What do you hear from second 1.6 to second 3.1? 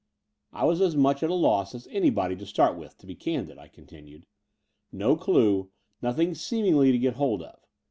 as anybody to start with, to